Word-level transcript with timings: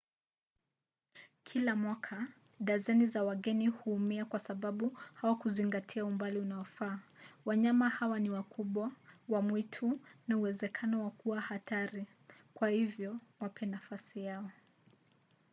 kila 1.43 1.75
mwaka 1.75 2.27
dazeni 2.59 3.07
za 3.07 3.23
wageni 3.23 3.67
huumia 3.67 4.25
kwa 4.25 4.39
sababu 4.39 4.97
hawakuzingatia 5.13 6.05
umbali 6.05 6.39
unaofaa. 6.39 6.99
wanyama 7.45 7.89
hawa 7.89 8.19
ni 8.19 8.29
wakubwa 8.29 8.91
wa 9.29 9.41
mwitu 9.41 9.99
na 10.27 10.37
uwezekano 10.37 11.03
wa 11.03 11.11
kuwa 11.11 11.41
hatari 11.41 12.05
kwa 12.53 12.69
hivyo 12.69 13.19
wape 13.39 13.65
nafasi 13.65 14.23
yao 14.23 14.51